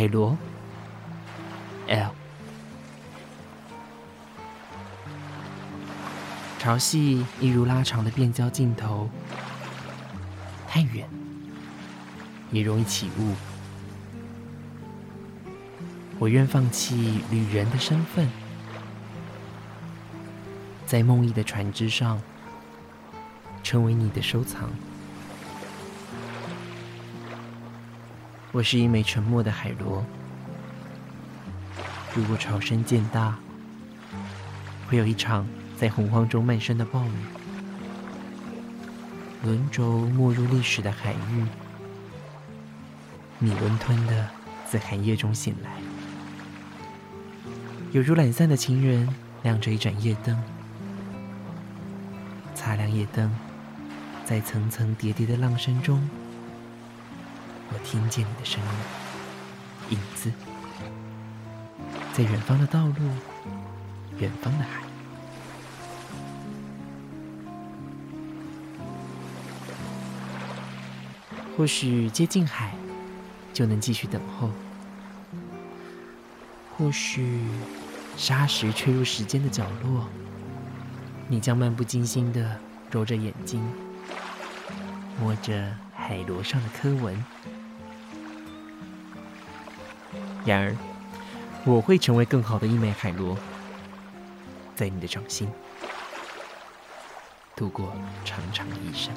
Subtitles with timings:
[0.00, 0.34] 海螺。
[1.88, 2.10] L。
[6.58, 9.10] 潮汐一如拉长的变焦镜头，
[10.66, 11.06] 太远
[12.50, 13.34] 也容易起雾。
[16.18, 18.26] 我愿放弃旅人的身份，
[20.86, 22.18] 在梦呓的船只上，
[23.62, 24.70] 成为你的收藏。
[28.52, 30.04] 我是一枚沉默的海螺。
[32.12, 33.38] 如果潮声渐大，
[34.88, 35.46] 会有一场
[35.76, 37.12] 在洪荒中漫生的暴雨，
[39.44, 41.44] 轮轴没入历史的海域，
[43.38, 44.28] 你温吞的
[44.68, 45.70] 自寒夜中醒来，
[47.92, 49.08] 有如懒散的情人
[49.44, 50.36] 亮着一盏夜灯，
[52.56, 53.30] 擦亮夜灯，
[54.24, 56.02] 在层层叠叠的浪声中，
[57.84, 60.32] 听见你的声音，影子。
[62.12, 62.94] 在远方的道路，
[64.18, 64.82] 远方的海，
[71.56, 72.74] 或许接近海
[73.52, 74.48] 就能继续等候；
[76.76, 77.40] 或许
[78.16, 80.06] 沙石吹入时间的角落，
[81.28, 82.58] 你将漫不经心的
[82.90, 83.62] 揉着眼睛，
[85.20, 87.24] 摸着海螺上的刻纹。
[90.44, 90.76] 然而。
[91.66, 93.36] 我会成为更好的一枚海螺，
[94.74, 95.46] 在你的掌心
[97.54, 97.92] 度过
[98.24, 99.12] 长长的一生。